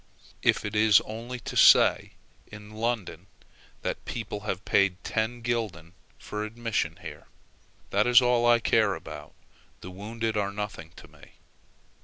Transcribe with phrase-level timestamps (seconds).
[0.41, 2.09] if it is only said
[2.47, 3.27] in London
[3.83, 7.27] that people have paid ten gulden for admission here,
[7.91, 9.35] that is all I care about;
[9.81, 11.33] the wounded are nothing to me."